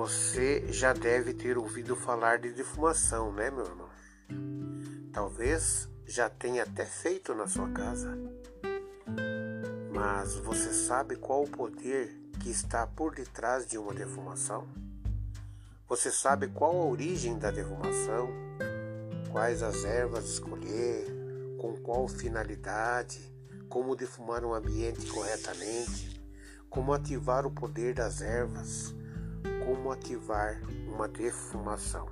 Você 0.00 0.64
já 0.72 0.94
deve 0.94 1.34
ter 1.34 1.58
ouvido 1.58 1.94
falar 1.94 2.38
de 2.38 2.50
defumação, 2.54 3.30
né, 3.34 3.50
meu 3.50 3.66
irmão? 3.66 3.90
Talvez 5.12 5.90
já 6.06 6.26
tenha 6.30 6.62
até 6.62 6.86
feito 6.86 7.34
na 7.34 7.46
sua 7.46 7.68
casa. 7.68 8.16
Mas 9.92 10.36
você 10.36 10.72
sabe 10.72 11.16
qual 11.16 11.42
o 11.44 11.50
poder 11.50 12.18
que 12.40 12.48
está 12.48 12.86
por 12.86 13.14
detrás 13.14 13.66
de 13.66 13.76
uma 13.76 13.92
defumação? 13.92 14.66
Você 15.86 16.10
sabe 16.10 16.48
qual 16.48 16.80
a 16.80 16.86
origem 16.86 17.38
da 17.38 17.50
defumação? 17.50 18.30
Quais 19.30 19.62
as 19.62 19.84
ervas 19.84 20.24
escolher? 20.24 21.08
Com 21.60 21.76
qual 21.82 22.08
finalidade? 22.08 23.20
Como 23.68 23.94
defumar 23.94 24.46
um 24.46 24.54
ambiente 24.54 25.04
corretamente? 25.08 26.18
Como 26.70 26.94
ativar 26.94 27.44
o 27.44 27.50
poder 27.50 27.92
das 27.92 28.22
ervas? 28.22 28.98
Ativar 29.92 30.60
uma 30.86 31.08
defumação. 31.08 32.08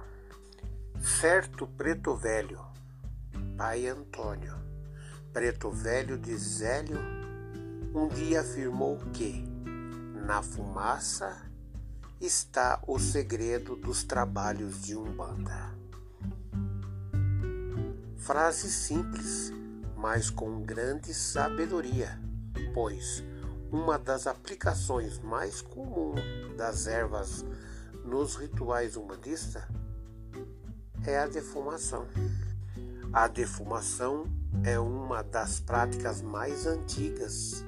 Certo 1.01 1.67
preto 1.67 2.17
velho, 2.17 2.61
pai 3.57 3.87
Antônio, 3.87 4.55
preto 5.33 5.71
velho 5.71 6.19
de 6.19 6.37
Zélio, 6.37 6.99
um 7.95 8.09
dia 8.09 8.41
afirmou 8.41 8.99
que 9.13 9.45
na 10.27 10.43
fumaça 10.43 11.41
está 12.21 12.83
o 12.87 12.99
segredo 12.99 13.77
dos 13.77 14.03
trabalhos 14.03 14.83
de 14.83 14.97
Umbanda. 14.97 15.75
Frase 18.17 18.71
simples, 18.71 19.53
mas 19.97 20.29
com 20.29 20.63
grande 20.63 21.15
sabedoria, 21.15 22.21
pois 22.75 23.23
uma 23.71 23.99
das 23.99 24.27
aplicações 24.27 25.19
mais 25.19 25.61
comuns 25.61 26.21
das 26.57 26.87
ervas 26.87 27.45
nos 28.05 28.35
rituais 28.37 28.97
humanistas 28.97 29.63
é 31.05 31.19
a 31.19 31.27
defumação. 31.27 32.07
A 33.13 33.29
defumação 33.29 34.27
é 34.65 34.79
uma 34.79 35.23
das 35.23 35.61
práticas 35.61 36.23
mais 36.23 36.67
antigas 36.67 37.65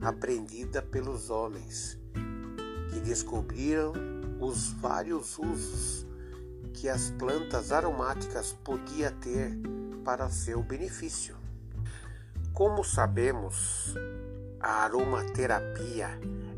aprendida 0.00 0.80
pelos 0.80 1.30
homens 1.30 1.98
que 2.90 3.00
descobriram 3.00 3.92
os 4.40 4.72
vários 4.72 5.38
usos 5.38 6.06
que 6.72 6.88
as 6.88 7.10
plantas 7.10 7.72
aromáticas 7.72 8.52
podiam 8.64 9.12
ter 9.20 9.58
para 10.04 10.30
seu 10.30 10.62
benefício. 10.62 11.36
Como 12.54 12.84
sabemos, 12.84 13.94
a 14.60 14.84
aromaterapia 14.84 16.08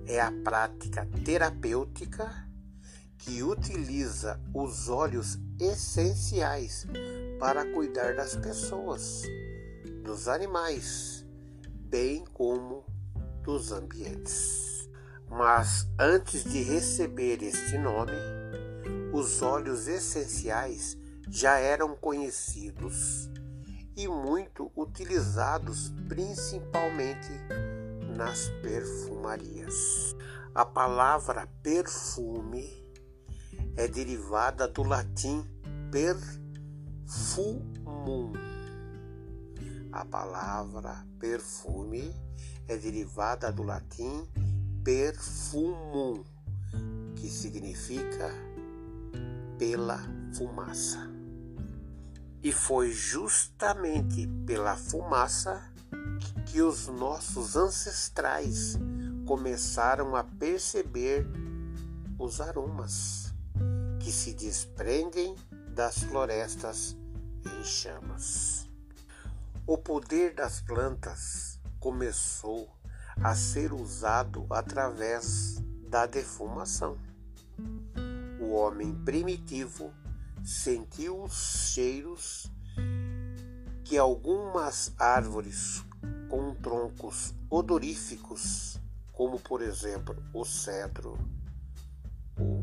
é 0.07 0.21
a 0.21 0.33
prática 0.33 1.07
terapêutica 1.25 2.49
que 3.19 3.43
utiliza 3.43 4.41
os 4.55 4.89
óleos 4.89 5.39
essenciais 5.61 6.87
para 7.39 7.71
cuidar 7.73 8.15
das 8.17 8.35
pessoas, 8.35 9.23
dos 10.03 10.27
animais, 10.27 11.27
bem 11.89 12.25
como 12.33 12.85
dos 13.43 13.73
ambientes. 13.73 14.89
Mas 15.29 15.87
antes 15.99 16.45
de 16.45 16.63
receber 16.63 17.43
este 17.43 17.77
nome, 17.77 18.13
os 19.13 19.43
óleos 19.43 19.87
essenciais 19.87 20.97
já 21.29 21.59
eram 21.59 21.95
conhecidos 21.95 23.31
e 23.97 24.09
muito 24.09 24.73
utilizados 24.75 25.93
principalmente 26.09 27.29
nas 28.21 28.51
perfumarias. 28.61 30.15
A 30.55 30.67
palavra 30.67 31.49
perfume 31.63 32.69
é 33.75 33.89
derivada 33.89 34.69
do 34.69 34.83
latim 34.83 35.43
perfumum. 35.91 36.21
A 39.91 40.05
palavra 40.05 41.03
perfume 41.19 42.15
é 42.69 42.77
derivada 42.77 43.51
do 43.51 43.63
latim 43.63 44.29
perfumum, 44.85 46.23
que 47.17 47.27
significa 47.27 48.31
pela 49.59 49.99
fumaça. 50.35 51.11
E 52.43 52.53
foi 52.53 52.93
justamente 52.93 54.27
pela 54.45 54.77
fumaça 54.77 55.71
que 56.51 56.61
os 56.61 56.89
nossos 56.89 57.55
ancestrais 57.55 58.77
começaram 59.25 60.17
a 60.17 60.25
perceber 60.25 61.25
os 62.19 62.41
aromas 62.41 63.33
que 64.01 64.11
se 64.11 64.35
desprendem 64.35 65.37
das 65.69 66.03
florestas 66.03 66.97
em 67.47 67.63
chamas. 67.63 68.69
O 69.65 69.79
poder 69.79 70.35
das 70.35 70.61
plantas 70.61 71.61
começou 71.79 72.69
a 73.23 73.33
ser 73.37 73.73
usado 73.73 74.45
através 74.51 75.63
da 75.89 76.05
defumação. 76.05 76.99
O 78.41 78.55
homem 78.55 78.93
primitivo 79.05 79.95
sentiu 80.45 81.23
os 81.23 81.71
cheiros 81.73 82.51
que 83.85 83.97
algumas 83.97 84.93
árvores 84.99 85.85
com 86.29 86.55
troncos 86.55 87.35
odoríficos, 87.49 88.81
como 89.13 89.39
por 89.39 89.63
exemplo 89.63 90.17
o 90.33 90.45
cedro, 90.45 91.19
o 92.39 92.63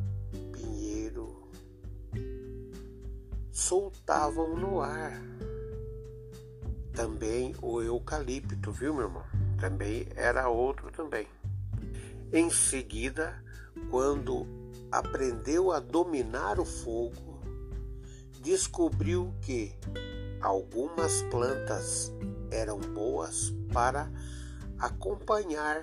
pinheiro, 0.52 1.52
soltavam 3.52 4.58
no 4.58 4.82
ar. 4.82 5.22
Também 6.94 7.54
o 7.62 7.82
eucalipto, 7.82 8.72
viu, 8.72 8.94
meu 8.94 9.04
irmão? 9.04 9.24
Também 9.60 10.08
era 10.16 10.50
outro 10.50 10.92
também. 10.92 11.28
Em 12.34 12.50
seguida, 12.50 13.44
quando 13.90 14.48
aprendeu 14.92 15.72
a 15.72 15.80
dominar 15.80 16.60
o 16.60 16.66
fogo, 16.66 17.40
descobriu 18.42 19.34
que 19.42 19.74
algumas 20.42 21.22
plantas 21.24 22.12
eram 22.52 22.80
boas 22.80 23.52
para 23.74 24.12
acompanhar 24.80 25.82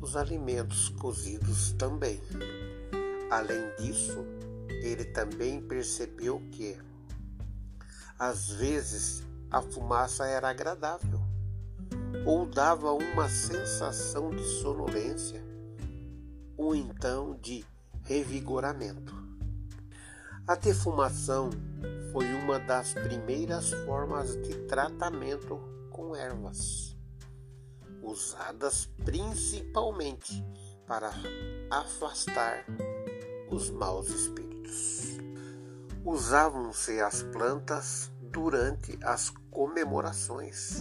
os 0.00 0.16
alimentos 0.16 0.88
cozidos 0.90 1.72
também. 1.72 2.20
Além 3.30 3.74
disso, 3.76 4.24
ele 4.68 5.04
também 5.04 5.60
percebeu 5.60 6.40
que 6.52 6.76
às 8.18 8.50
vezes 8.50 9.22
a 9.50 9.60
fumaça 9.60 10.26
era 10.26 10.48
agradável 10.48 11.20
ou 12.24 12.46
dava 12.46 12.92
uma 12.92 13.28
sensação 13.28 14.30
de 14.30 14.42
sonolência 14.42 15.42
ou 16.56 16.74
então 16.74 17.38
de 17.40 17.64
revigoramento. 18.04 19.25
A 20.48 20.54
defumação 20.54 21.50
foi 22.12 22.32
uma 22.34 22.60
das 22.60 22.94
primeiras 22.94 23.72
formas 23.84 24.40
de 24.42 24.54
tratamento 24.68 25.58
com 25.90 26.14
ervas, 26.14 26.96
usadas 28.00 28.88
principalmente 29.04 30.44
para 30.86 31.10
afastar 31.68 32.64
os 33.50 33.70
maus 33.70 34.08
espíritos. 34.08 35.18
Usavam-se 36.04 37.00
as 37.00 37.24
plantas 37.24 38.12
durante 38.22 38.96
as 39.02 39.30
comemorações, 39.50 40.78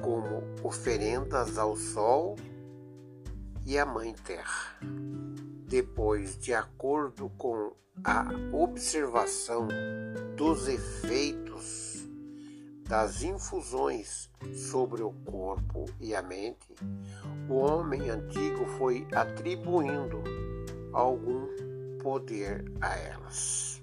como 0.00 0.44
oferendas 0.62 1.58
ao 1.58 1.76
sol 1.76 2.36
e 3.66 3.76
à 3.76 3.84
Mãe 3.84 4.14
Terra. 4.14 4.78
Depois, 5.72 6.36
de 6.36 6.52
acordo 6.52 7.30
com 7.38 7.72
a 8.04 8.28
observação 8.52 9.68
dos 10.36 10.68
efeitos 10.68 12.06
das 12.86 13.22
infusões 13.22 14.28
sobre 14.54 15.02
o 15.02 15.12
corpo 15.24 15.86
e 15.98 16.14
a 16.14 16.20
mente, 16.20 16.74
o 17.48 17.54
homem 17.54 18.10
antigo 18.10 18.66
foi 18.76 19.08
atribuindo 19.14 20.22
algum 20.92 21.48
poder 22.02 22.70
a 22.78 22.94
elas. 22.98 23.82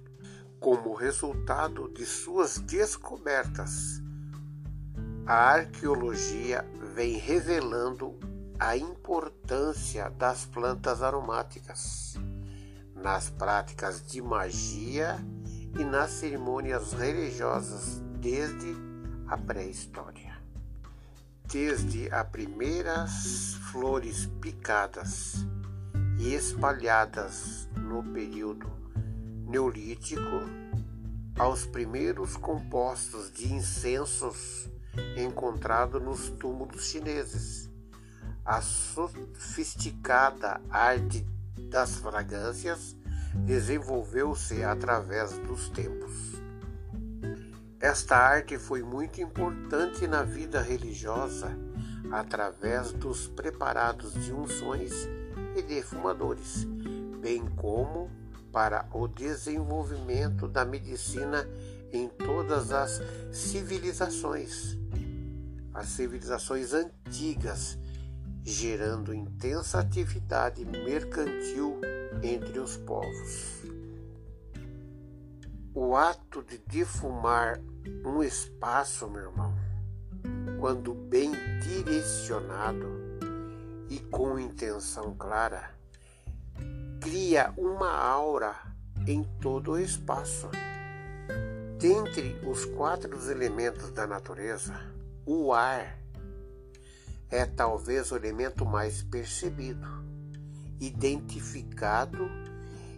Como 0.60 0.94
resultado 0.94 1.90
de 1.90 2.06
suas 2.06 2.60
descobertas, 2.60 4.00
a 5.26 5.54
arqueologia 5.54 6.64
vem 6.94 7.18
revelando 7.18 8.29
a 8.60 8.76
importância 8.76 10.10
das 10.10 10.46
plantas 10.46 11.02
aromáticas 11.02 12.20
nas 12.94 13.30
práticas 13.30 14.06
de 14.06 14.22
magia 14.22 15.18
e 15.80 15.84
nas 15.84 16.12
cerimônias 16.12 16.92
religiosas 16.92 18.02
desde 18.20 18.76
a 19.28 19.38
pré-história. 19.38 20.38
Desde 21.46 22.14
as 22.14 22.28
primeiras 22.28 23.56
flores 23.72 24.26
picadas 24.42 25.46
e 26.20 26.34
espalhadas 26.34 27.70
no 27.78 28.04
período 28.14 28.70
neolítico 29.48 30.20
aos 31.38 31.66
primeiros 31.66 32.36
compostos 32.36 33.32
de 33.32 33.52
incensos 33.52 34.70
encontrados 35.16 36.02
nos 36.02 36.30
túmulos 36.32 36.86
chineses. 36.86 37.69
A 38.50 38.62
sofisticada 38.64 40.60
arte 40.72 41.24
das 41.70 41.98
fragrâncias 41.98 42.98
desenvolveu-se 43.46 44.64
através 44.64 45.38
dos 45.38 45.70
tempos. 45.70 46.42
Esta 47.80 48.18
arte 48.18 48.58
foi 48.58 48.82
muito 48.82 49.22
importante 49.22 50.08
na 50.08 50.24
vida 50.24 50.64
religiosa 50.64 51.56
através 52.12 52.92
dos 52.92 53.28
preparados 53.28 54.14
de 54.16 54.34
unções 54.34 55.08
e 55.56 55.62
defumadores, 55.62 56.66
bem 57.22 57.46
como 57.56 58.10
para 58.52 58.90
o 58.92 59.08
desenvolvimento 59.08 60.48
da 60.48 60.66
medicina 60.66 61.48
em 61.94 62.10
todas 62.10 62.72
as 62.72 63.00
civilizações. 63.32 64.76
As 65.72 65.90
civilizações 65.90 66.74
antigas 66.74 67.78
gerando 68.50 69.14
intensa 69.14 69.80
atividade 69.80 70.66
mercantil 70.66 71.80
entre 72.24 72.60
os 72.60 72.76
povos. 72.78 73.62
O 75.74 75.96
ato 75.96 76.44
de 76.44 76.58
defumar 76.58 77.62
um 78.04 78.24
espaço, 78.24 79.08
meu 79.08 79.22
irmão, 79.22 79.54
quando 80.60 80.94
bem 80.94 81.32
direcionado 81.62 82.88
e 83.88 84.00
com 84.00 84.40
intenção 84.40 85.14
clara, 85.16 85.72
cria 87.00 87.54
uma 87.56 87.92
aura 87.92 88.56
em 89.08 89.24
todo 89.40 89.74
o 89.74 89.80
espaço. 89.80 90.50
Dentre 91.78 92.36
os 92.46 92.66
quatro 92.66 93.16
elementos 93.32 93.92
da 93.92 94.08
natureza, 94.08 94.74
o 95.26 95.54
ar 95.54 95.99
é 97.30 97.46
talvez 97.46 98.12
o 98.12 98.16
elemento 98.16 98.66
mais 98.66 99.04
percebido, 99.04 99.88
identificado 100.80 102.30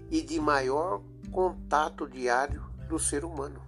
e 0.09 0.21
de 0.21 0.39
maior 0.39 1.01
contato 1.31 2.07
diário 2.07 2.63
do 2.87 2.97
ser 2.97 3.25
humano, 3.25 3.61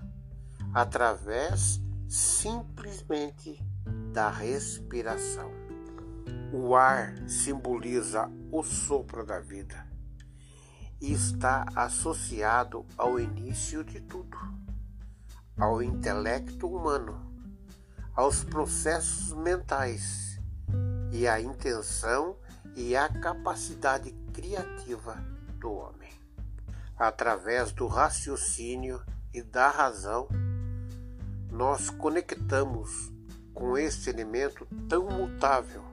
através 0.74 1.82
simplesmente 2.08 3.62
da 4.14 4.30
respiração. 4.30 5.52
O 6.54 6.76
ar 6.76 7.18
simboliza 7.28 8.30
o 8.52 8.64
sopro 8.64 9.26
da 9.26 9.40
vida 9.40 9.88
e 11.02 11.12
está 11.12 11.66
associado 11.76 12.86
ao 12.98 13.20
início 13.20 13.84
de 13.84 14.00
tudo, 14.00 14.38
ao 15.58 15.82
intelecto 15.82 16.68
humano, 16.68 17.34
aos 18.16 18.44
processos 18.44 19.34
mentais 19.34 20.33
e 21.14 21.28
a 21.28 21.40
intenção 21.40 22.36
e 22.76 22.96
a 22.96 23.08
capacidade 23.08 24.12
criativa 24.34 25.16
do 25.60 25.72
homem. 25.72 26.12
Através 26.98 27.72
do 27.72 27.86
raciocínio 27.86 29.00
e 29.32 29.44
da 29.44 29.70
razão, 29.70 30.28
nós 31.52 31.92
conectamos 31.92 33.14
com 33.54 33.78
este 33.78 34.10
elemento 34.10 34.68
tão 34.90 35.06
mutável 35.06 35.84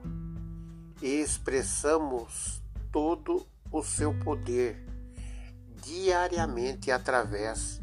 e 0.99 1.21
expressamos 1.21 2.63
todo 2.91 3.45
o 3.71 3.83
seu 3.83 4.17
poder 4.21 4.83
diariamente 5.83 6.89
através 6.89 7.79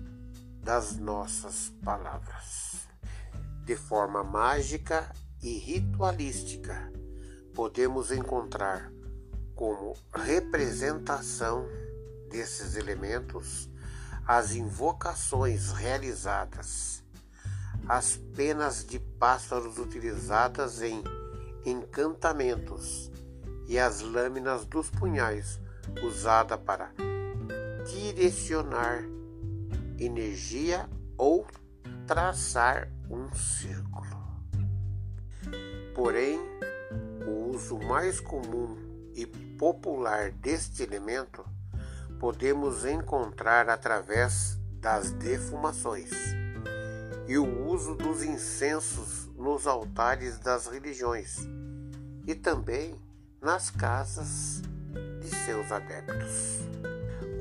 das 0.60 0.96
nossas 0.96 1.72
palavras. 1.84 2.88
De 3.64 3.76
forma 3.76 4.24
mágica 4.24 5.08
e 5.40 5.56
ritualística, 5.58 6.90
podemos 7.58 8.12
encontrar 8.12 8.88
como 9.56 9.92
representação 10.14 11.66
desses 12.30 12.76
elementos 12.76 13.68
as 14.24 14.54
invocações 14.54 15.72
realizadas, 15.72 17.02
as 17.88 18.16
penas 18.36 18.86
de 18.86 19.00
pássaros 19.00 19.76
utilizadas 19.76 20.82
em 20.82 21.02
encantamentos 21.66 23.10
e 23.66 23.76
as 23.76 24.02
lâminas 24.02 24.64
dos 24.64 24.88
punhais 24.88 25.58
usadas 26.04 26.60
para 26.60 26.92
direcionar 27.90 29.02
energia 29.98 30.88
ou 31.16 31.44
traçar 32.06 32.88
um 33.10 33.28
círculo. 33.34 34.16
Porém, 35.92 36.38
uso 37.58 37.76
mais 37.76 38.20
comum 38.20 38.76
e 39.16 39.26
popular 39.26 40.30
deste 40.30 40.84
elemento 40.84 41.44
podemos 42.20 42.84
encontrar 42.84 43.68
através 43.68 44.56
das 44.80 45.10
defumações 45.10 46.12
e 47.26 47.36
o 47.36 47.66
uso 47.66 47.96
dos 47.96 48.22
incensos 48.22 49.26
nos 49.34 49.66
altares 49.66 50.38
das 50.38 50.68
religiões 50.68 51.38
e 52.28 52.34
também 52.36 52.94
nas 53.42 53.70
casas 53.70 54.62
de 55.20 55.28
seus 55.28 55.72
adeptos. 55.72 56.60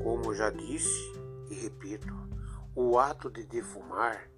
Como 0.02 0.34
já 0.34 0.50
disse 0.50 1.12
e 1.48 1.54
repito, 1.54 2.12
o 2.74 2.98
ato 2.98 3.30
de 3.30 3.44
defumar 3.44 4.28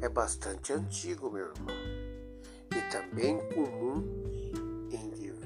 é 0.00 0.08
bastante 0.08 0.72
antigo, 0.72 1.30
meu 1.30 1.46
irmão, 1.46 1.76
e 2.76 2.90
também 2.90 3.38
comum 3.54 4.19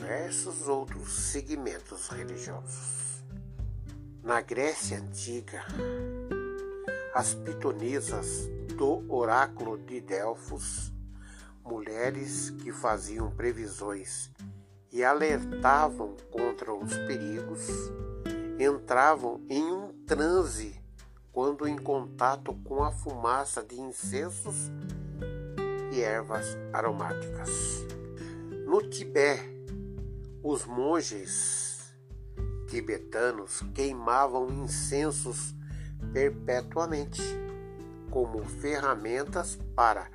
diversos 0.05 0.69
outros 0.69 1.11
segmentos 1.11 2.09
religiosos. 2.09 3.25
Na 4.23 4.43
Grécia 4.43 4.99
Antiga, 4.99 5.65
as 7.15 7.33
pitonisas 7.33 8.47
do 8.77 9.11
oráculo 9.11 9.79
de 9.79 10.03
Delfos, 10.03 10.93
mulheres 11.65 12.51
que 12.51 12.71
faziam 12.71 13.31
previsões 13.31 14.31
e 14.93 15.03
alertavam 15.03 16.15
contra 16.31 16.75
os 16.75 16.95
perigos, 16.95 17.67
entravam 18.61 19.41
em 19.49 19.65
um 19.73 19.91
transe 20.07 20.79
quando 21.33 21.67
em 21.67 21.79
contato 21.79 22.53
com 22.63 22.85
a 22.85 22.93
fumaça 22.93 23.63
de 23.63 23.81
incensos 23.81 24.71
e 25.91 26.03
ervas 26.03 26.59
aromáticas. 26.75 27.49
No 28.67 28.83
Tibete, 28.83 29.54
os 30.45 30.67
monges 30.67 31.95
tibetanos 32.69 33.63
queimavam 33.75 34.47
incensos 34.51 35.55
perpetuamente 36.13 37.23
como 38.11 38.45
ferramentas 38.45 39.59
para 39.75 40.11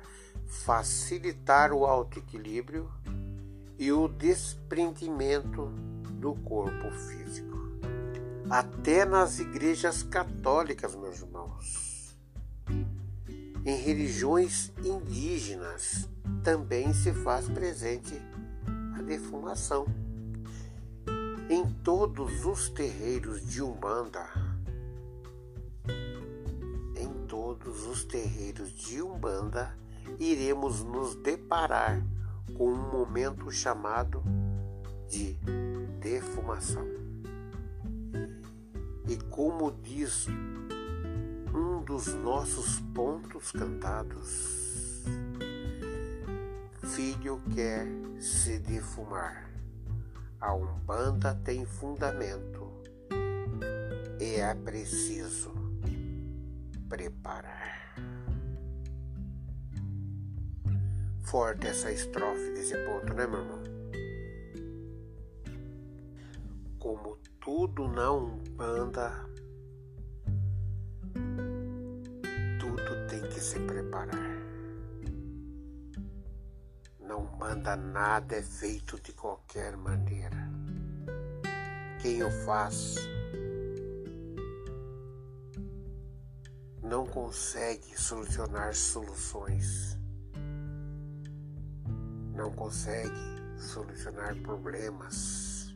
facilitar 0.46 1.72
o 1.72 1.84
autoequilíbrio 1.84 2.88
e 3.76 3.90
o 3.90 4.06
desprendimento 4.06 5.66
do 6.12 6.34
corpo 6.36 6.90
físico. 6.92 7.50
até 8.48 9.04
nas 9.04 9.38
igrejas 9.38 10.02
católicas, 10.02 10.96
meus 10.96 11.20
irmãos. 11.20 12.16
Em 13.64 13.76
religiões 13.76 14.72
indígenas 14.84 16.08
também 16.42 16.92
se 16.92 17.12
faz 17.12 17.48
presente 17.48 18.20
a 18.98 19.02
defumação. 19.02 19.86
Em 21.52 21.68
todos 21.82 22.46
os 22.46 22.68
terreiros 22.68 23.44
de 23.44 23.60
Umbanda, 23.60 24.24
em 26.96 27.26
todos 27.26 27.88
os 27.88 28.04
terreiros 28.04 28.70
de 28.70 29.02
Umbanda, 29.02 29.76
iremos 30.20 30.84
nos 30.84 31.16
deparar 31.16 32.06
com 32.56 32.72
um 32.72 32.92
momento 32.92 33.50
chamado 33.50 34.22
de 35.08 35.36
defumação. 35.98 36.86
E 39.08 39.16
como 39.28 39.72
diz 39.72 40.28
um 41.52 41.82
dos 41.82 42.14
nossos 42.14 42.78
pontos 42.94 43.50
cantados, 43.50 45.02
filho 46.94 47.42
quer 47.52 47.88
se 48.20 48.60
defumar, 48.60 49.49
a 50.40 50.54
Umbanda 50.54 51.34
tem 51.44 51.66
fundamento 51.66 52.82
e 54.18 54.36
é 54.36 54.54
preciso 54.54 55.52
preparar. 56.88 57.94
Forte 61.22 61.66
essa 61.66 61.92
estrofe 61.92 62.52
desse 62.54 62.74
ponto, 62.84 63.12
né, 63.12 63.26
meu 63.26 63.40
irmão? 63.40 63.62
Como 66.78 67.16
tudo 67.38 67.86
na 67.86 68.10
Umbanda, 68.10 69.26
tudo 72.58 73.06
tem 73.08 73.20
que 73.28 73.40
se 73.40 73.60
preparar. 73.60 74.49
Na 77.10 77.16
Umbanda 77.16 77.74
nada 77.74 78.36
é 78.36 78.42
feito 78.42 79.00
de 79.02 79.12
qualquer 79.12 79.76
maneira. 79.76 80.48
Quem 82.00 82.22
o 82.22 82.30
faz 82.30 82.94
não 86.80 87.04
consegue 87.04 88.00
solucionar 88.00 88.76
soluções, 88.76 89.98
não 92.32 92.52
consegue 92.52 93.10
solucionar 93.58 94.36
problemas 94.42 95.74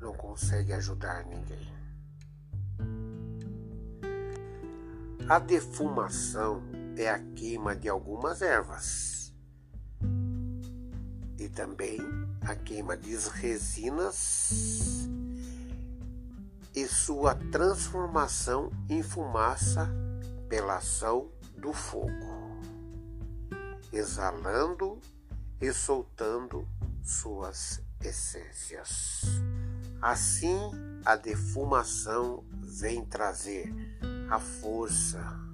não 0.00 0.12
consegue 0.14 0.72
ajudar 0.72 1.24
ninguém. 1.24 1.74
A 5.28 5.40
defumação 5.40 6.75
é 6.96 7.10
a 7.10 7.18
queima 7.18 7.76
de 7.76 7.88
algumas 7.88 8.42
ervas 8.42 9.34
e 11.38 11.48
também 11.48 11.98
a 12.40 12.54
queima 12.54 12.96
de 12.96 13.14
resinas 13.34 15.08
e 16.74 16.86
sua 16.86 17.34
transformação 17.34 18.70
em 18.88 19.02
fumaça 19.02 19.90
pela 20.48 20.76
ação 20.76 21.30
do 21.56 21.72
fogo, 21.72 22.60
exalando 23.92 25.00
e 25.60 25.72
soltando 25.72 26.68
suas 27.02 27.80
essências. 28.00 29.22
Assim, 30.02 30.58
a 31.04 31.16
defumação 31.16 32.44
vem 32.52 33.04
trazer 33.04 33.72
a 34.30 34.38
força, 34.38 35.45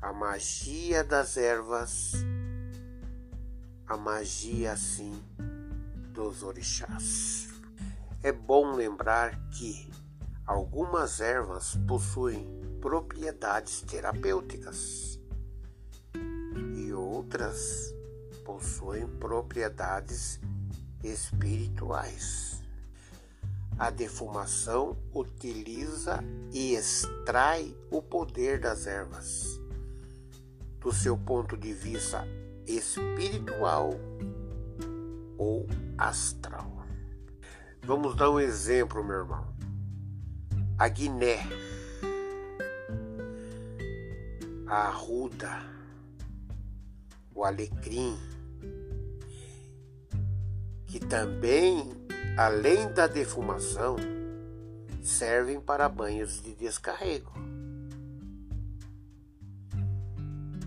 a 0.00 0.12
magia 0.12 1.02
das 1.02 1.36
ervas, 1.36 2.12
a 3.86 3.96
magia 3.96 4.72
assim 4.72 5.22
dos 6.12 6.42
orixás. 6.42 7.48
É 8.22 8.30
bom 8.30 8.74
lembrar 8.74 9.38
que 9.50 9.90
algumas 10.46 11.20
ervas 11.20 11.76
possuem 11.88 12.46
propriedades 12.80 13.80
terapêuticas 13.82 15.18
e 16.76 16.92
outras 16.92 17.94
possuem 18.44 19.06
propriedades 19.18 20.38
espirituais. 21.02 22.62
A 23.78 23.90
defumação 23.90 24.96
utiliza 25.12 26.22
e 26.52 26.74
extrai 26.74 27.76
o 27.90 28.00
poder 28.00 28.58
das 28.58 28.86
ervas 28.86 29.60
do 30.86 30.92
seu 30.92 31.18
ponto 31.18 31.56
de 31.56 31.72
vista 31.72 32.24
espiritual 32.64 33.90
ou 35.36 35.66
astral. 35.98 36.86
Vamos 37.82 38.14
dar 38.14 38.30
um 38.30 38.38
exemplo, 38.38 39.02
meu 39.02 39.16
irmão. 39.16 39.44
A 40.78 40.86
Guiné, 40.86 41.40
a 44.68 44.86
arruda, 44.86 45.60
o 47.34 47.42
alecrim, 47.42 48.16
que 50.86 51.00
também 51.00 51.96
além 52.36 52.92
da 52.92 53.08
defumação, 53.08 53.96
servem 55.02 55.60
para 55.60 55.88
banhos 55.88 56.40
de 56.40 56.54
descarrego. 56.54 57.55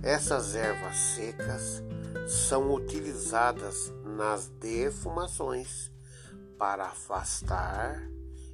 Essas 0.02 0.56
ervas 0.56 0.96
secas 0.96 1.84
são 2.28 2.74
utilizadas 2.74 3.94
nas 4.06 4.48
defumações 4.48 5.92
para 6.58 6.86
afastar 6.86 8.02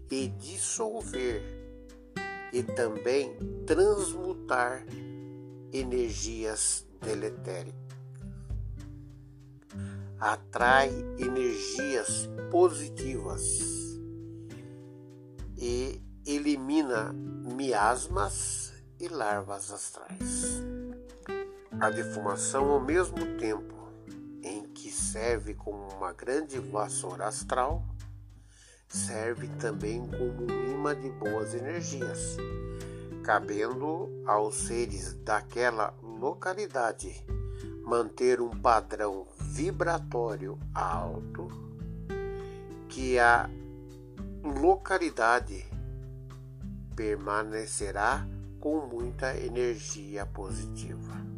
e 0.10 0.28
dissolver 0.28 1.42
e 2.54 2.64
também 2.64 3.36
transmutar 3.66 4.86
energias 5.72 6.86
deletéricas 7.02 7.86
atrai 10.20 10.90
energias 11.20 12.28
positivas 12.50 13.42
e 15.58 16.02
elimina 16.26 17.14
miasmas 17.14 18.74
e 19.00 19.08
larvas 19.08 19.72
astrais. 19.72 20.75
A 21.80 21.90
defumação, 21.90 22.72
ao 22.72 22.80
mesmo 22.80 23.38
tempo 23.38 23.76
em 24.42 24.64
que 24.68 24.90
serve 24.90 25.54
como 25.54 25.88
uma 25.94 26.14
grande 26.14 26.58
vassoura 26.58 27.28
astral, 27.28 27.84
serve 28.88 29.48
também 29.60 30.08
como 30.08 30.52
um 30.52 30.72
imã 30.72 30.96
de 30.96 31.10
boas 31.10 31.54
energias, 31.54 32.38
cabendo 33.24 34.10
aos 34.26 34.56
seres 34.56 35.14
daquela 35.24 35.94
localidade 36.02 37.26
manter 37.86 38.42
um 38.42 38.50
padrão 38.50 39.28
vibratório 39.40 40.58
alto 40.74 41.48
que 42.90 43.20
a 43.20 43.50
localidade 44.44 45.66
permanecerá 46.96 48.26
com 48.60 48.88
muita 48.88 49.38
energia 49.38 50.26
positiva. 50.26 51.35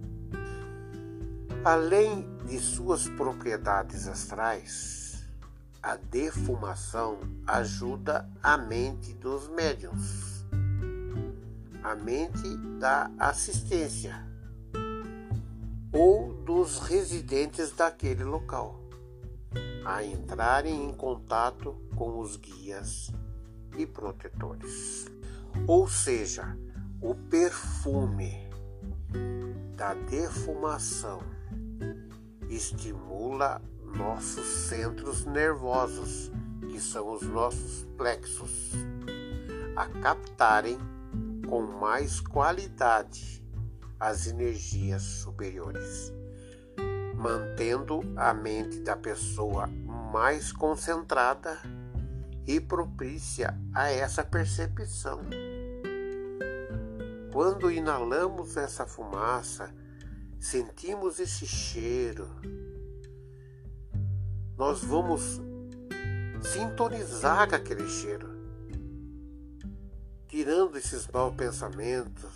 Além 1.68 2.26
de 2.46 2.60
suas 2.60 3.10
propriedades 3.10 4.08
astrais, 4.08 5.28
a 5.84 5.98
defumação 5.98 7.20
ajuda 7.46 8.26
a 8.42 8.58
mente 8.58 9.14
dos 9.16 9.50
médiums, 9.50 10.46
a 11.84 11.94
mente 11.94 12.56
da 12.80 13.12
assistência 13.20 14.26
ou 15.92 16.36
dos 16.46 16.80
residentes 16.80 17.74
daquele 17.74 18.24
local 18.24 18.80
a 19.84 20.02
entrarem 20.06 20.86
em 20.86 20.94
contato 20.94 21.76
com 21.98 22.18
os 22.20 22.38
guias 22.38 23.12
e 23.78 23.86
protetores. 23.86 25.06
Ou 25.68 25.86
seja, 25.86 26.58
o 27.02 27.14
perfume 27.14 28.48
da 29.76 29.94
defumação 29.94 31.36
estimula 32.50 33.62
nossos 33.96 34.46
centros 34.46 35.26
nervosos, 35.26 36.32
que 36.70 36.80
são 36.80 37.14
os 37.14 37.22
nossos 37.24 37.88
plexos, 37.98 38.72
a 39.76 39.86
captarem 40.02 40.78
com 41.48 41.62
mais 41.62 42.20
qualidade 42.20 43.44
as 44.00 44.28
energias 44.28 45.02
superiores, 45.02 46.14
mantendo 47.16 48.02
a 48.16 48.34
mente 48.34 48.80
da 48.82 48.96
pessoa 48.96 49.68
mais 50.12 50.52
concentrada 50.52 51.58
e 52.46 52.60
propícia 52.60 53.58
a 53.74 53.92
essa 53.92 54.24
percepção. 54.24 55.22
Quando 57.32 57.72
inalamos 57.72 58.56
essa 58.56 58.86
fumaça, 58.86 59.74
sentimos 60.40 61.20
esse 61.20 61.46
cheiro, 61.46 62.28
nós 64.58 64.84
vamos 64.84 65.42
sintonizar 66.42 67.50
com 67.50 67.56
aquele 67.56 67.88
cheiro, 67.88 68.30
tirando 70.28 70.78
esses 70.78 71.08
maus 71.08 71.36
pensamentos 71.36 72.32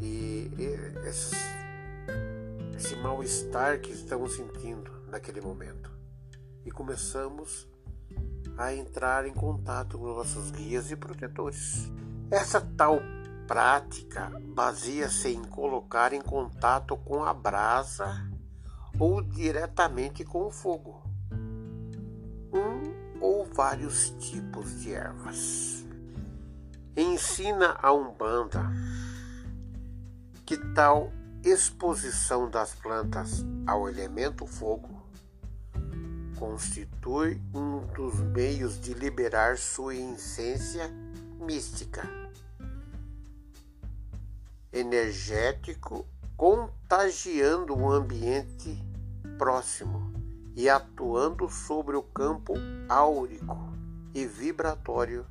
e, 0.00 0.50
e 0.58 1.08
esses, 1.08 1.38
esse 2.76 2.96
mal-estar 2.96 3.80
que 3.80 3.92
estamos 3.92 4.36
sentindo 4.36 4.90
naquele 5.08 5.40
momento. 5.40 5.90
E 6.64 6.70
começamos 6.70 7.66
a 8.56 8.74
entrar 8.74 9.26
em 9.26 9.32
contato 9.32 9.98
com 9.98 10.06
nossos 10.06 10.50
guias 10.50 10.90
e 10.90 10.96
protetores. 10.96 11.90
Essa 12.30 12.60
tal 12.60 13.00
prática 13.48 14.30
baseia-se 14.54 15.30
em 15.30 15.42
colocar 15.42 16.12
em 16.12 16.20
contato 16.20 16.96
com 16.98 17.24
a 17.24 17.32
brasa 17.32 18.30
ou 19.00 19.22
diretamente 19.22 20.22
com 20.22 20.46
o 20.46 20.50
fogo. 20.50 21.02
Um 22.52 23.18
ou 23.20 23.46
vários 23.46 24.10
tipos 24.10 24.80
de 24.80 24.92
ervas. 24.92 25.84
Ensina 26.94 27.78
a 27.82 27.92
Umbanda 27.92 28.70
que 30.44 30.56
tal 30.74 31.10
exposição 31.42 32.50
das 32.50 32.74
plantas 32.74 33.44
ao 33.66 33.88
elemento 33.88 34.46
fogo 34.46 34.98
constitui 36.38 37.40
um 37.54 37.80
dos 37.94 38.20
meios 38.20 38.80
de 38.80 38.94
liberar 38.94 39.58
sua 39.58 39.94
essência 39.94 40.88
mística, 41.40 42.08
energético, 44.78 46.06
contagiando 46.36 47.76
o 47.76 47.90
ambiente 47.90 48.80
próximo 49.36 50.12
e 50.54 50.68
atuando 50.68 51.48
sobre 51.48 51.96
o 51.96 52.02
campo 52.02 52.54
áurico 52.88 53.56
e 54.14 54.24
vibratório 54.24 55.26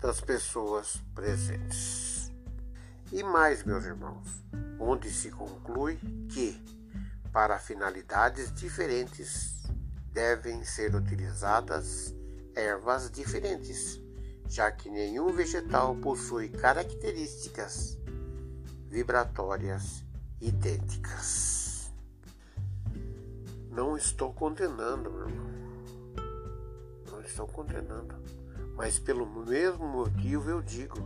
das 0.00 0.20
pessoas 0.20 1.02
presentes. 1.14 2.32
E 3.12 3.22
mais, 3.24 3.64
meus 3.64 3.84
irmãos, 3.84 4.44
onde 4.78 5.10
se 5.10 5.30
conclui 5.30 5.96
que, 6.28 6.62
para 7.32 7.58
finalidades 7.58 8.52
diferentes, 8.54 9.64
devem 10.12 10.64
ser 10.64 10.94
utilizadas 10.94 12.14
ervas 12.54 13.10
diferentes, 13.10 14.00
já 14.48 14.70
que 14.70 14.88
nenhum 14.88 15.32
vegetal 15.32 15.94
possui 15.96 16.48
características 16.48 17.99
vibratórias 18.90 20.04
idênticas. 20.40 21.90
Não 23.70 23.96
estou 23.96 24.34
condenando, 24.34 25.10
meu 25.10 25.28
irmão. 25.28 25.50
Não 27.10 27.22
estou 27.22 27.46
condenando. 27.46 28.14
Mas 28.76 28.98
pelo 28.98 29.24
mesmo 29.26 29.86
motivo 29.86 30.50
eu 30.50 30.60
digo 30.60 30.98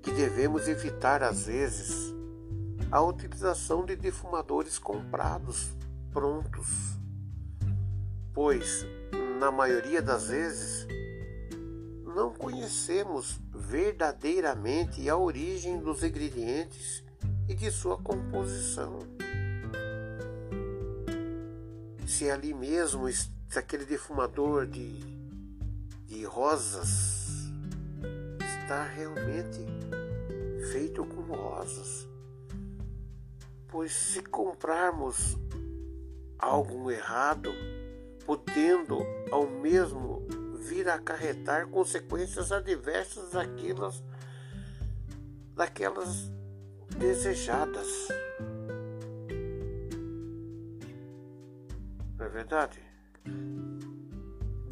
que 0.00 0.12
devemos 0.12 0.68
evitar 0.68 1.22
às 1.22 1.46
vezes 1.46 2.14
a 2.90 3.02
utilização 3.02 3.84
de 3.84 3.96
defumadores 3.96 4.78
comprados 4.78 5.70
prontos 6.12 6.96
pois, 8.36 8.86
na 9.40 9.50
maioria 9.50 10.02
das 10.02 10.28
vezes, 10.28 10.86
não 12.14 12.34
conhecemos 12.34 13.40
verdadeiramente 13.68 15.08
a 15.08 15.16
origem 15.16 15.78
dos 15.78 16.04
ingredientes 16.04 17.02
e 17.48 17.54
de 17.54 17.70
sua 17.70 17.98
composição. 17.98 19.00
Se 22.06 22.30
ali 22.30 22.54
mesmo, 22.54 23.10
se 23.10 23.58
aquele 23.58 23.84
defumador 23.84 24.66
de, 24.66 25.00
de 26.06 26.24
rosas 26.24 27.50
está 28.62 28.84
realmente 28.84 29.66
feito 30.70 31.04
com 31.04 31.22
rosas. 31.22 32.06
Pois 33.68 33.92
se 33.92 34.22
comprarmos 34.22 35.36
algo 36.38 36.88
errado, 36.90 37.50
podendo 38.24 38.98
ao 39.32 39.46
mesmo 39.46 40.25
vir 40.66 40.88
a 40.88 40.94
acarretar 40.94 41.68
consequências 41.68 42.50
adversas 42.50 43.30
daquelas, 43.30 44.02
daquelas 45.54 46.30
desejadas. 46.98 48.08
Não 52.18 52.26
é 52.26 52.28
verdade? 52.28 52.82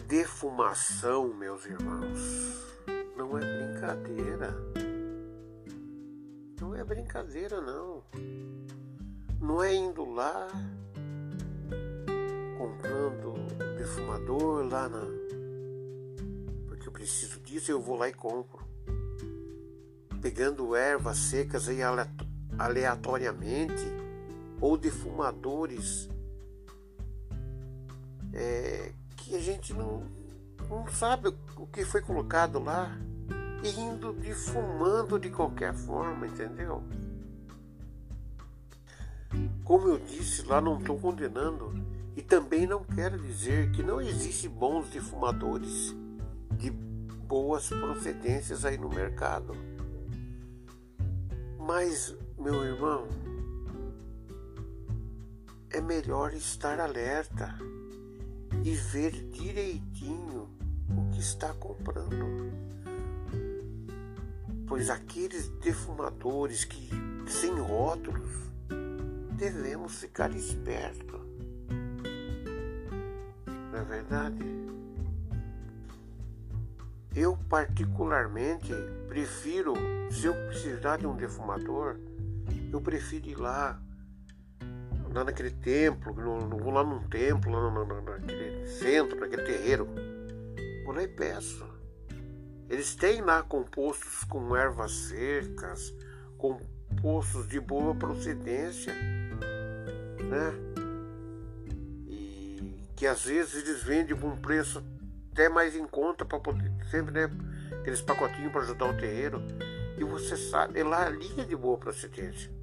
Defumação, 0.09 1.33
meus 1.33 1.65
irmãos, 1.65 2.77
não 3.17 3.39
é 3.39 3.41
brincadeira. 3.41 4.55
Não 6.61 6.75
é 6.75 6.83
brincadeira, 6.83 7.61
não. 7.61 8.03
Não 9.41 9.63
é 9.63 9.75
indo 9.75 10.05
lá 10.05 10.49
comprando 12.59 13.35
defumador 13.77 14.67
lá 14.69 14.89
na. 14.89 15.24
Preciso 17.05 17.39
disso, 17.41 17.71
eu 17.71 17.83
vou 17.83 17.99
lá 17.99 18.09
e 18.09 18.15
compro. 18.15 18.65
Pegando 20.23 20.75
ervas 20.75 21.19
secas 21.19 21.69
aí 21.69 21.81
aleatoriamente 22.59 23.85
ou 24.59 24.79
defumadores 24.79 26.09
é, 28.33 28.91
que 29.19 29.37
a 29.37 29.39
gente 29.39 29.75
não, 29.75 30.03
não 30.67 30.89
sabe 30.89 31.29
o 31.59 31.67
que 31.67 31.85
foi 31.85 32.01
colocado 32.01 32.59
lá 32.59 32.99
e 33.63 33.79
indo 33.79 34.15
defumando 34.15 35.19
de 35.19 35.29
qualquer 35.29 35.75
forma, 35.75 36.27
entendeu? 36.27 36.83
Como 39.63 39.89
eu 39.89 39.99
disse 39.99 40.47
lá, 40.47 40.59
não 40.59 40.79
estou 40.79 40.99
condenando 40.99 41.71
e 42.17 42.23
também 42.23 42.67
não 42.67 42.83
quero 42.83 43.19
dizer 43.19 43.71
que 43.73 43.83
não 43.83 44.01
existe 44.01 44.49
bons 44.49 44.89
defumadores 44.89 45.95
de 46.57 46.94
boas 47.27 47.69
procedências 47.69 48.65
aí 48.65 48.79
no 48.79 48.89
mercado. 48.89 49.55
Mas, 51.59 52.15
meu 52.39 52.63
irmão, 52.65 53.09
é 55.71 55.81
melhor 55.81 56.33
estar 56.35 56.79
alerta 56.79 57.55
e 58.63 58.75
ver 58.75 59.13
direitinho 59.31 60.49
o 60.89 61.11
que 61.11 61.21
está 61.21 61.53
comprando. 61.55 62.53
Pois 64.67 64.91
aqueles 64.91 65.49
defumadores 65.61 66.65
que 66.65 66.89
sem 67.27 67.59
rótulos 67.59 68.31
devemos 69.37 69.97
ficar 69.97 70.31
espertos 70.31 71.25
não 73.75 73.81
é 73.81 73.85
verdade? 73.85 74.64
Eu, 77.15 77.37
particularmente, 77.49 78.73
prefiro, 79.09 79.75
se 80.11 80.27
eu 80.27 80.35
precisar 80.47 80.99
de 80.99 81.07
um 81.07 81.15
defumador, 81.15 81.97
eu 82.73 82.81
prefiro 82.81 83.29
ir 83.29 83.39
lá, 83.39 83.81
lá 85.13 85.23
naquele 85.23 85.53
templo, 85.53 86.13
no, 86.13 86.59
vou 86.59 86.73
lá 86.73 86.83
num 86.83 87.07
templo, 87.09 87.53
lá 87.53 87.71
no, 87.71 88.03
naquele 88.03 88.67
centro, 88.67 89.19
naquele 89.21 89.43
terreiro. 89.43 89.89
Vou 90.85 90.93
lá 90.93 91.05
e 91.05 91.09
peço. 91.09 91.65
Eles 92.69 92.97
têm 92.97 93.21
lá 93.21 93.43
compostos 93.43 94.25
com 94.25 94.57
ervas 94.57 94.91
secas, 94.91 95.95
compostos 96.37 97.47
de 97.47 97.61
boa 97.61 97.95
procedência, 97.95 98.93
né? 98.93 100.75
que 102.97 103.07
às 103.07 103.25
vezes 103.25 103.55
eles 103.63 103.83
vendem 103.83 104.17
por 104.17 104.33
um 104.33 104.37
preço 104.37 104.83
até 105.35 105.51
mais 105.51 105.77
em 105.77 105.87
conta 105.87 106.25
para 106.25 106.41
poder 106.41 106.73
sempre 106.91 107.13
né, 107.13 107.31
aqueles 107.81 108.01
pacotinhos 108.01 108.53
para 108.53 108.63
ajudar 108.63 108.87
o 108.87 108.97
terreiro. 108.97 109.43
E 109.99 110.05
você 110.05 110.37
sabe 110.37 110.83
lá 110.83 111.07
ali 111.07 111.41
é 111.41 111.45
de 111.45 111.55
boa 111.55 111.77
procedência 111.77 112.55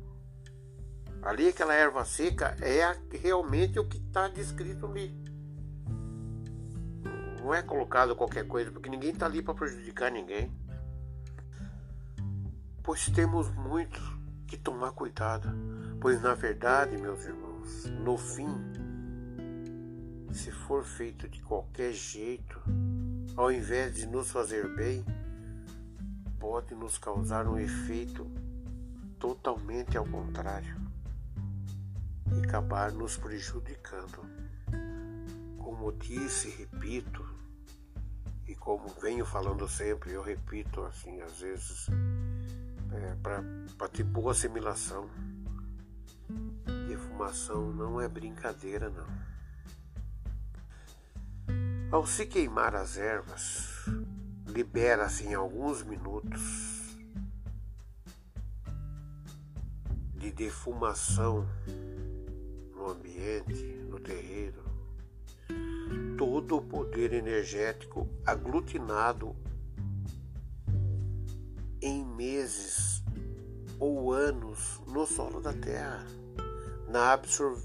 ali 1.22 1.50
aquela 1.50 1.74
erva 1.74 2.04
seca 2.04 2.56
é 2.62 2.84
a, 2.84 2.96
realmente 3.12 3.80
o 3.80 3.86
que 3.86 3.98
está 3.98 4.28
descrito 4.28 4.86
ali. 4.86 5.16
Não 7.40 7.54
é 7.54 7.62
colocado 7.62 8.16
qualquer 8.16 8.48
coisa 8.48 8.72
porque 8.72 8.90
ninguém 8.90 9.12
está 9.12 9.26
ali 9.26 9.42
para 9.42 9.54
prejudicar 9.54 10.12
ninguém. 10.12 10.52
Pois 12.84 13.06
temos 13.10 13.50
muito 13.52 14.00
que 14.48 14.58
tomar 14.58 14.92
cuidado. 14.92 15.50
Pois 16.00 16.22
na 16.22 16.34
verdade 16.34 16.98
meus 16.98 17.24
irmãos 17.26 17.86
no 18.04 18.18
fim 18.18 18.48
se 20.34 20.52
for 20.52 20.84
feito 20.84 21.28
de 21.28 21.42
qualquer 21.42 21.94
jeito, 21.94 22.62
ao 23.36 23.52
invés 23.52 23.96
de 23.96 24.06
nos 24.06 24.32
fazer 24.32 24.68
bem, 24.76 25.06
pode 26.40 26.74
nos 26.76 26.98
causar 26.98 27.48
um 27.48 27.58
efeito 27.58 28.30
totalmente 29.20 29.98
ao 29.98 30.06
contrário 30.06 30.76
e 32.34 32.40
acabar 32.46 32.92
nos 32.92 33.18
prejudicando. 33.18 34.26
Como 35.58 35.92
disse, 35.94 36.50
repito, 36.50 37.24
e 38.48 38.56
como 38.56 38.88
venho 39.02 39.26
falando 39.26 39.68
sempre, 39.68 40.14
eu 40.14 40.22
repito 40.22 40.82
assim, 40.82 41.22
às 41.22 41.40
vezes, 41.40 41.88
é, 42.92 43.16
para 43.22 43.88
ter 43.88 44.04
boa 44.04 44.32
assimilação. 44.32 45.10
Defumação 46.88 47.72
não 47.72 48.02
é 48.02 48.08
brincadeira, 48.08 48.90
não. 48.90 49.31
Ao 51.92 52.08
se 52.08 52.26
queimar 52.26 52.74
as 52.74 52.98
ervas, 52.98 53.68
libera-se 54.48 55.26
em 55.26 55.34
alguns 55.34 55.84
minutos 55.84 56.98
de 60.16 60.32
defumação 60.32 61.46
no 62.74 62.92
ambiente, 62.92 63.62
no 63.90 64.00
terreiro, 64.00 64.64
todo 66.18 66.60
o 66.60 66.62
poder 66.62 67.12
energético 67.12 68.08
aglutinado 68.26 69.36
em 71.82 72.06
meses 72.06 73.04
ou 73.78 74.14
anos 74.14 74.80
no 74.88 75.06
solo 75.06 75.42
da 75.42 75.52
Terra, 75.52 76.06
na 76.88 77.12
absor 77.12 77.62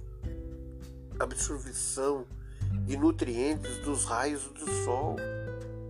absorção 1.21 2.27
de 2.85 2.97
nutrientes 2.97 3.79
dos 3.79 4.05
raios 4.05 4.45
do 4.45 4.69
Sol, 4.85 5.17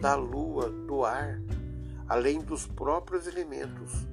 da 0.00 0.14
Lua, 0.14 0.70
do 0.70 1.04
ar, 1.04 1.40
além 2.08 2.40
dos 2.40 2.66
próprios 2.66 3.26
elementos 3.26 4.06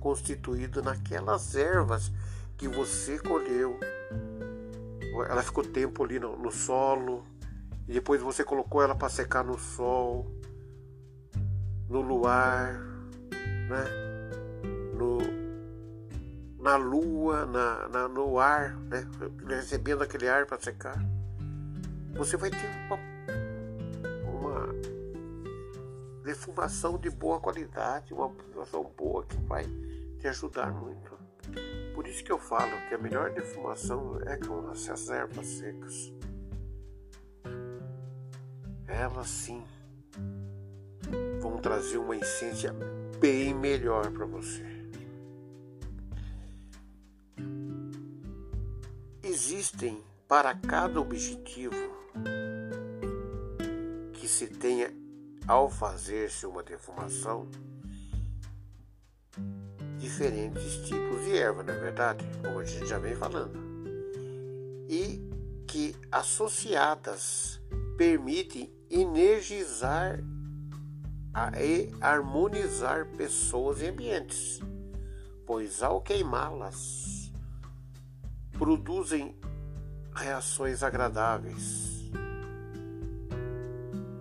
constituídos 0.00 0.82
naquelas 0.82 1.54
ervas 1.54 2.12
que 2.56 2.68
você 2.68 3.18
colheu. 3.18 3.78
Ela 5.28 5.42
ficou 5.42 5.64
tempo 5.64 6.04
ali 6.04 6.18
no, 6.18 6.36
no 6.36 6.50
solo, 6.50 7.24
e 7.88 7.92
depois 7.92 8.20
você 8.20 8.44
colocou 8.44 8.82
ela 8.82 8.94
para 8.94 9.08
secar 9.08 9.42
no 9.42 9.58
sol, 9.58 10.30
no 11.88 12.00
luar, 12.00 12.74
né? 13.68 13.84
no, 14.94 15.18
na 16.62 16.76
lua, 16.76 17.46
na, 17.46 17.88
na, 17.88 18.08
no 18.08 18.38
ar, 18.38 18.76
né? 18.76 19.06
recebendo 19.46 20.02
aquele 20.02 20.28
ar 20.28 20.46
para 20.46 20.60
secar. 20.60 20.98
Você 22.14 22.36
vai 22.36 22.50
ter 22.50 22.68
uma, 22.86 22.98
uma 24.24 24.74
defumação 26.24 26.98
de 26.98 27.10
boa 27.10 27.40
qualidade, 27.40 28.12
uma 28.12 28.28
defumação 28.28 28.92
boa 28.96 29.24
que 29.24 29.36
vai 29.42 29.64
te 30.18 30.28
ajudar 30.28 30.72
muito. 30.72 31.16
Por 31.94 32.06
isso 32.06 32.22
que 32.24 32.32
eu 32.32 32.38
falo 32.38 32.70
que 32.88 32.94
a 32.94 32.98
melhor 32.98 33.30
defumação 33.30 34.20
é 34.26 34.36
com 34.36 34.68
as 34.70 35.08
ervas 35.08 35.46
secas 35.46 36.12
elas 38.98 39.28
sim 39.28 39.62
vão 41.40 41.58
trazer 41.58 41.98
uma 41.98 42.16
essência 42.16 42.74
bem 43.20 43.54
melhor 43.54 44.10
para 44.10 44.26
você. 44.26 44.64
Existem 49.22 50.02
para 50.28 50.54
cada 50.54 51.00
objetivo 51.00 51.74
que 54.12 54.28
se 54.28 54.46
tenha 54.46 54.92
ao 55.46 55.70
fazer-se 55.70 56.44
uma 56.44 56.62
defumação 56.62 57.48
diferentes 59.96 60.86
tipos 60.86 61.24
de 61.24 61.36
erva, 61.36 61.62
não 61.62 61.72
é 61.72 61.78
verdade? 61.78 62.24
Como 62.44 62.58
a 62.58 62.64
gente 62.64 62.86
já 62.86 62.98
vem 62.98 63.16
falando. 63.16 63.58
E 64.86 65.26
que 65.66 65.96
associadas 66.12 67.58
permitem 67.96 68.70
energizar 68.90 70.20
e 71.58 71.90
harmonizar 72.00 73.06
pessoas 73.16 73.80
e 73.80 73.86
ambientes, 73.86 74.60
pois 75.46 75.82
ao 75.82 76.02
queimá-las 76.02 77.32
produzem 78.52 79.38
reações 80.18 80.82
agradáveis 80.82 82.10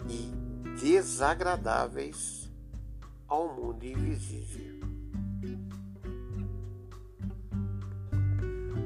e 0.07 0.31
desagradáveis 0.79 2.51
ao 3.27 3.53
mundo 3.55 3.83
invisível. 3.83 4.77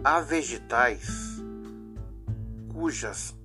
Há 0.03 0.21
vegetais 0.21 1.41
cujas 2.71 3.35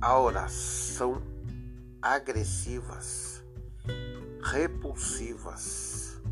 auras 0.00 0.52
são 0.52 1.20
agressivas, 2.00 3.44
repulsivas, 4.42 6.22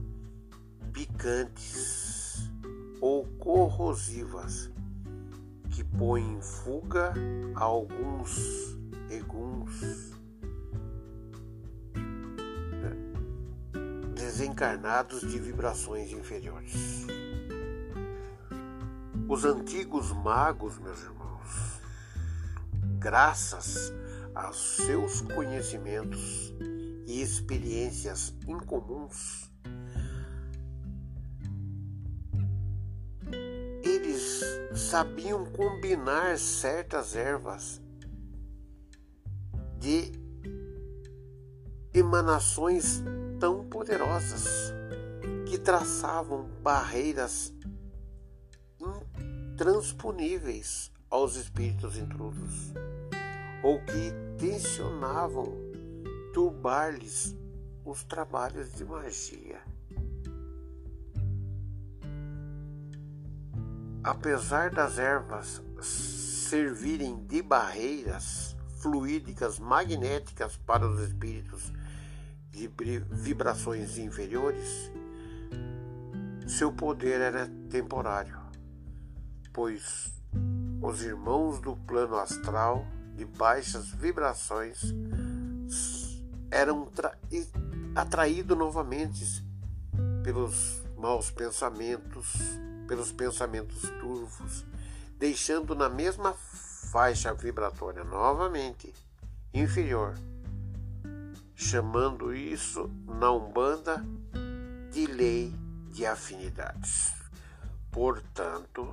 picantes 0.92 2.48
ou 3.00 3.26
corrosivas 3.38 4.70
que 5.78 5.84
põem 5.84 6.34
em 6.34 6.42
fuga 6.42 7.14
alguns 7.54 8.76
eguns 9.08 10.12
desencarnados 14.12 15.20
de 15.20 15.38
vibrações 15.38 16.10
inferiores. 16.10 17.06
Os 19.28 19.44
antigos 19.44 20.10
magos, 20.10 20.76
meus 20.80 21.00
irmãos, 21.00 21.80
graças 22.98 23.92
aos 24.34 24.78
seus 24.78 25.20
conhecimentos 25.20 26.52
e 27.06 27.22
experiências 27.22 28.34
incomuns, 28.48 29.47
sabiam 34.88 35.44
combinar 35.44 36.38
certas 36.38 37.14
ervas 37.14 37.78
de 39.78 40.10
emanações 41.92 43.02
tão 43.38 43.68
poderosas 43.68 44.72
que 45.46 45.58
traçavam 45.58 46.48
barreiras 46.62 47.52
intransponíveis 48.80 50.90
aos 51.10 51.36
espíritos 51.36 51.98
intrusos, 51.98 52.72
ou 53.62 53.84
que 53.84 54.10
tensionavam 54.38 55.54
turbar-lhes 56.32 57.36
os 57.84 58.04
trabalhos 58.04 58.72
de 58.72 58.86
magia. 58.86 59.60
Apesar 64.02 64.70
das 64.70 64.98
ervas 64.98 65.62
servirem 65.80 67.24
de 67.26 67.42
barreiras 67.42 68.56
fluídicas 68.80 69.58
magnéticas 69.58 70.56
para 70.56 70.88
os 70.88 71.00
espíritos 71.00 71.72
de 72.50 72.68
vibrações 73.10 73.98
inferiores, 73.98 74.90
seu 76.46 76.72
poder 76.72 77.20
era 77.20 77.48
temporário, 77.68 78.38
pois 79.52 80.12
os 80.80 81.02
irmãos 81.02 81.60
do 81.60 81.76
plano 81.76 82.16
astral 82.16 82.86
de 83.14 83.24
baixas 83.24 83.88
vibrações 83.90 84.80
eram 86.50 86.90
atraídos 87.94 88.56
novamente 88.56 89.44
pelos 90.22 90.82
maus 90.96 91.30
pensamentos, 91.30 92.34
pelos 92.88 93.12
pensamentos 93.12 93.82
turvos, 94.00 94.66
deixando 95.16 95.76
na 95.76 95.88
mesma 95.88 96.34
faixa 96.90 97.32
vibratória 97.32 98.02
novamente 98.02 98.92
inferior, 99.54 100.14
chamando 101.54 102.34
isso 102.34 102.90
na 103.06 103.30
Umbanda 103.30 104.04
de 104.90 105.06
lei 105.06 105.54
de 105.92 106.04
afinidades. 106.04 107.12
Portanto, 107.92 108.92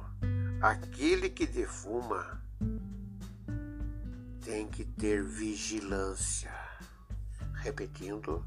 Aquele 0.61 1.29
que 1.29 1.45
defuma 1.45 2.41
tem 4.41 4.67
que 4.67 4.83
ter 4.83 5.21
vigilância. 5.23 6.51
Repetindo, 7.53 8.43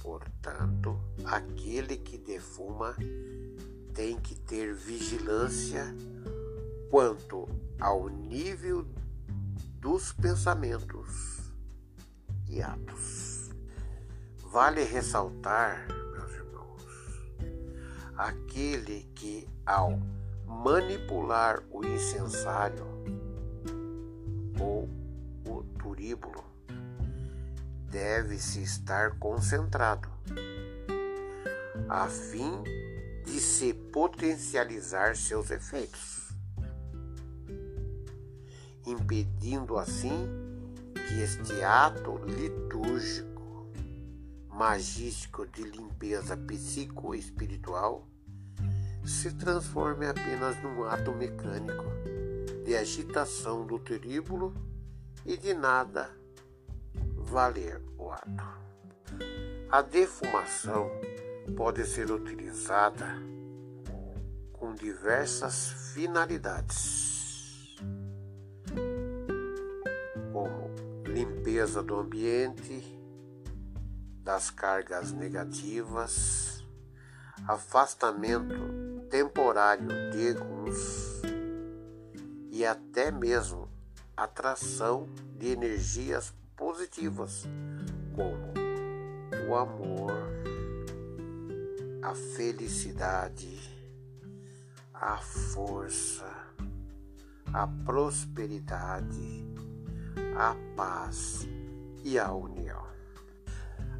portanto, 0.00 1.00
aquele 1.24 1.96
que 1.96 2.16
defuma 2.16 2.94
tem 3.94 4.18
que 4.18 4.34
ter 4.34 4.74
vigilância 4.74 5.84
quanto 6.90 7.48
ao 7.80 8.08
nível 8.08 8.86
dos 9.80 10.12
pensamentos 10.12 11.52
e 12.48 12.62
atos. 12.62 13.50
Vale 14.50 14.84
ressaltar, 14.84 15.86
meus 16.12 16.32
irmãos, 16.32 16.86
aquele 18.16 19.10
que 19.14 19.48
ao 19.64 19.98
manipular 20.46 21.62
o 21.70 21.84
incensário 21.84 22.84
ou 24.60 24.88
o 25.46 25.62
turíbulo 25.78 26.44
deve-se 27.90 28.62
estar 28.62 29.18
concentrado 29.18 30.08
a 31.88 32.06
fim 32.08 32.62
de 32.62 32.81
se 33.30 33.74
potencializar 33.74 35.16
seus 35.16 35.50
efeitos, 35.50 36.28
impedindo 38.86 39.78
assim 39.78 40.28
que 40.94 41.20
este 41.20 41.62
ato 41.62 42.18
litúrgico, 42.24 43.70
magístico 44.48 45.46
de 45.46 45.62
limpeza 45.62 46.36
psicoespiritual 46.36 48.08
se 49.04 49.32
transforme 49.32 50.06
apenas 50.06 50.62
num 50.62 50.84
ato 50.84 51.12
mecânico 51.12 51.84
de 52.64 52.76
agitação 52.76 53.66
do 53.66 53.78
teríbulo 53.78 54.54
e 55.26 55.36
de 55.36 55.54
nada 55.54 56.10
valer 57.16 57.80
o 57.98 58.10
ato. 58.10 58.62
A 59.70 59.82
defumação 59.82 60.90
pode 61.56 61.84
ser 61.84 62.10
utilizada 62.10 63.06
com 64.52 64.74
diversas 64.74 65.92
finalidades, 65.92 67.76
como 70.32 70.70
limpeza 71.06 71.82
do 71.82 71.96
ambiente, 71.96 72.98
das 74.22 74.50
cargas 74.50 75.12
negativas, 75.12 76.64
afastamento 77.46 78.54
temporário 79.10 79.88
de 80.10 80.38
alguns 80.38 81.22
e 82.50 82.64
até 82.64 83.10
mesmo 83.10 83.68
atração 84.16 85.08
de 85.36 85.48
energias 85.48 86.32
positivas, 86.56 87.44
como 88.14 88.52
o 89.48 89.54
amor, 89.56 90.12
a 92.02 92.16
felicidade, 92.16 93.60
a 94.92 95.18
força, 95.18 96.28
a 97.52 97.64
prosperidade, 97.84 99.46
a 100.36 100.56
paz 100.76 101.46
e 102.02 102.18
a 102.18 102.32
união. 102.32 102.82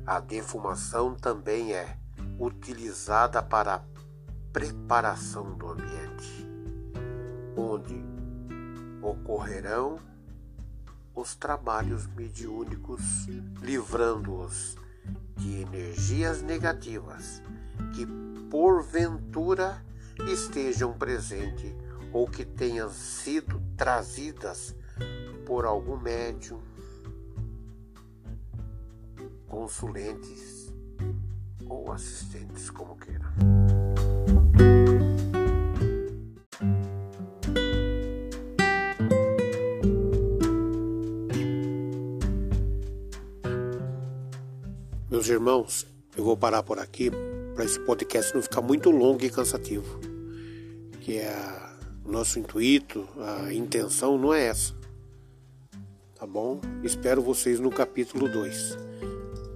A 0.05 0.19
defumação 0.19 1.15
também 1.15 1.75
é 1.75 1.97
utilizada 2.41 3.41
para 3.41 3.77
a 3.77 3.83
preparação 4.53 5.57
do 5.57 5.69
ambiente, 5.69 6.45
onde 7.57 8.05
ocorrerão 9.01 10.01
os 11.15 11.37
trabalhos 11.37 12.09
mediúnicos, 12.09 13.29
livrando-os 13.61 14.77
de 15.37 15.61
energias 15.61 16.43
negativas 16.43 17.41
que 17.95 18.07
porventura 18.51 19.85
estejam 20.29 20.93
presentes 20.93 21.75
ou 22.13 22.29
que 22.29 22.45
tenham 22.45 22.91
sido 22.91 23.61
trazidas 23.77 24.77
por 25.47 25.65
algum 25.65 25.97
médium, 25.97 26.61
consulentes 29.47 30.73
ou 31.67 31.91
assistentes, 31.91 32.71
como 32.71 32.97
queira. 32.97 33.33
Meus 45.11 45.29
irmãos, 45.29 45.87
eu 46.17 46.25
vou 46.25 46.37
parar 46.37 46.63
por 46.63 46.79
aqui 46.79 47.11
para 47.55 47.65
esse 47.65 47.79
podcast 47.81 48.35
não 48.35 48.43
ficar 48.43 48.63
muito 48.63 48.91
longo 48.91 49.25
e 49.25 49.31
cansativo. 49.31 50.01
Que 51.01 51.19
é 51.19 51.35
o 52.05 52.11
nosso 52.11 52.39
intuito, 52.39 53.09
a 53.19 53.53
intenção 53.53 54.19
não 54.19 54.33
é 54.33 54.47
essa. 54.47 54.75
Tá 56.15 56.27
bom? 56.27 56.61
Espero 56.83 57.21
vocês 57.21 57.59
no 57.61 57.71
capítulo 57.71 58.29
2. 58.29 58.77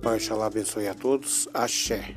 Pai 0.03 0.21
Xalá 0.21 0.47
abençoe 0.47 0.89
a 0.89 0.95
todos. 0.95 1.49
Axé. 1.55 2.17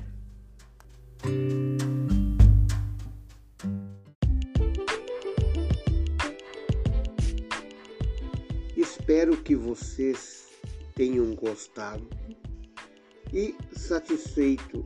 Espero 8.76 9.38
que 9.38 9.56
vocês 9.56 10.48
tenham 10.96 11.34
gostado 11.36 12.08
e 13.34 13.56
satisfeito 13.76 14.86